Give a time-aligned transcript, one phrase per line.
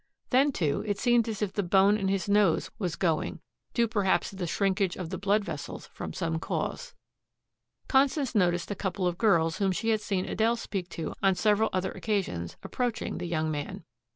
[0.31, 3.39] Then, too, it seemed as if the bone in his nose was going,
[3.75, 6.95] due perhaps to the shrinkage of the blood vessels from some cause.
[7.87, 11.69] Constance noticed a couple of girls whom she had seen Adele speak to on several
[11.71, 13.83] other occasions approaching the young man.